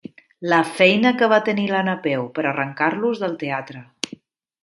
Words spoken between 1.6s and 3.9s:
la Napeu per arrencar-los del teatre.